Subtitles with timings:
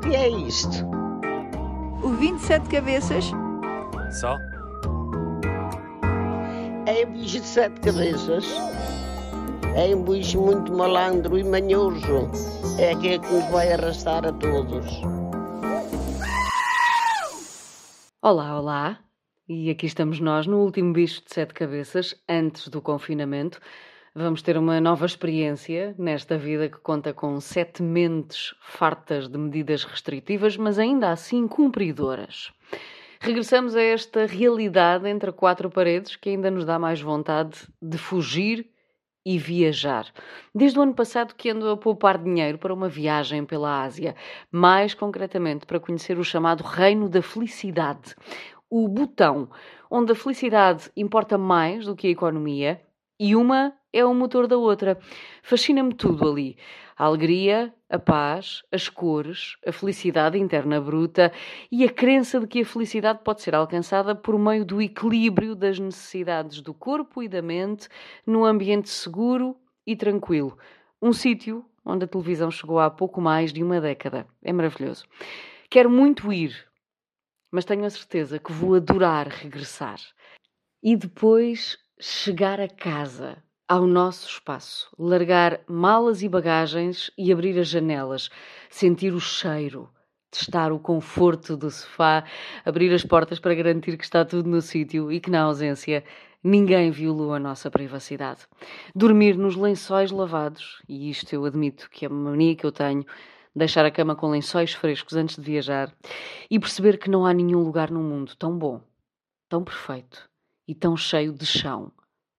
[0.00, 0.86] O que é isto?
[2.02, 3.26] O 27 cabeças?
[4.18, 4.38] Só?
[6.86, 8.46] É um bicho de sete cabeças.
[9.76, 12.30] É um bicho muito malandro e manhoso.
[12.78, 14.86] É aquele que nos vai arrastar a todos.
[18.22, 19.00] Olá, olá!
[19.46, 23.60] E aqui estamos nós no último bicho de sete cabeças, antes do confinamento.
[24.12, 29.84] Vamos ter uma nova experiência nesta vida que conta com sete mentes fartas de medidas
[29.84, 32.52] restritivas, mas ainda assim cumpridoras.
[33.20, 38.68] Regressamos a esta realidade entre quatro paredes que ainda nos dá mais vontade de fugir
[39.24, 40.12] e viajar.
[40.52, 44.16] Desde o ano passado que ando a poupar dinheiro para uma viagem pela Ásia,
[44.50, 48.16] mais concretamente para conhecer o chamado Reino da Felicidade,
[48.68, 49.48] o Butão,
[49.88, 52.80] onde a felicidade importa mais do que a economia
[53.20, 54.98] e uma é o motor da outra.
[55.42, 56.56] Fascina-me tudo ali.
[56.96, 61.30] A alegria, a paz, as cores, a felicidade interna bruta
[61.70, 65.78] e a crença de que a felicidade pode ser alcançada por meio do equilíbrio das
[65.78, 67.88] necessidades do corpo e da mente
[68.26, 69.54] num ambiente seguro
[69.86, 70.56] e tranquilo.
[71.02, 74.26] Um sítio onde a televisão chegou há pouco mais de uma década.
[74.42, 75.04] É maravilhoso.
[75.68, 76.66] Quero muito ir,
[77.50, 79.98] mas tenho a certeza que vou adorar regressar.
[80.82, 83.36] E depois chegar a casa
[83.68, 88.30] ao nosso espaço, largar malas e bagagens e abrir as janelas,
[88.70, 89.86] sentir o cheiro,
[90.30, 92.24] testar o conforto do sofá,
[92.64, 96.02] abrir as portas para garantir que está tudo no sítio e que na ausência
[96.42, 98.46] ninguém violou a nossa privacidade.
[98.94, 103.04] Dormir nos lençóis lavados, e isto eu admito que é uma mania que eu tenho,
[103.54, 105.94] deixar a cama com lençóis frescos antes de viajar
[106.50, 108.80] e perceber que não há nenhum lugar no mundo tão bom,
[109.50, 110.29] tão perfeito
[110.70, 111.90] e tão cheio de chão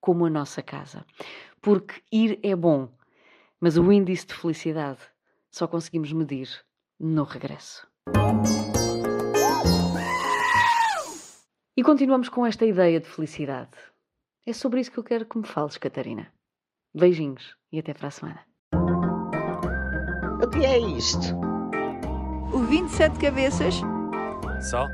[0.00, 1.04] como a nossa casa.
[1.60, 2.88] Porque ir é bom,
[3.60, 5.00] mas o índice de felicidade
[5.50, 6.48] só conseguimos medir
[7.00, 7.88] no regresso.
[11.76, 13.76] E continuamos com esta ideia de felicidade.
[14.46, 16.32] É sobre isso que eu quero que me fales, Catarina.
[16.94, 18.46] Beijinhos e até para a semana.
[20.40, 21.34] O que é isto?
[22.54, 23.74] O 27 cabeças?
[24.70, 24.86] Só?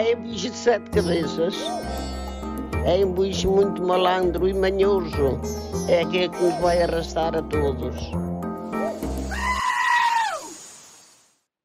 [0.00, 1.54] É um bicho de sete cabeças.
[2.86, 5.38] É um bicho muito malandro e manhoso.
[5.88, 8.29] É aquele que nos vai arrastar a todos.